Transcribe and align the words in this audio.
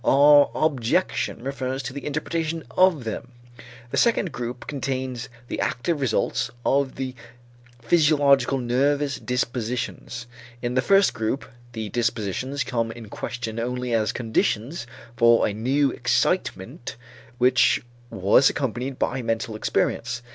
Our 0.03 0.49
objection 0.55 1.43
refers 1.43 1.83
to 1.83 1.93
the 1.93 2.03
interpretation 2.07 2.63
of 2.71 3.03
them. 3.03 3.33
This 3.91 4.01
second 4.01 4.31
group 4.31 4.65
contains 4.65 5.29
the 5.47 5.59
active 5.59 6.01
results 6.01 6.49
of 6.65 6.97
such 6.97 7.13
physiological 7.83 8.57
nervous 8.57 9.19
dispositions. 9.19 10.25
In 10.59 10.73
the 10.73 10.81
first 10.81 11.13
group, 11.13 11.45
the 11.73 11.89
dispositions 11.89 12.63
come 12.63 12.91
in 12.91 13.09
question 13.09 13.59
only 13.59 13.93
as 13.93 14.11
conditions 14.11 14.87
for 15.15 15.47
a 15.47 15.53
new 15.53 15.91
excitement 15.91 16.95
which 17.37 17.79
was 18.09 18.49
accompanied 18.49 18.97
by 18.97 19.21
mental 19.21 19.55
experience. 19.55 20.23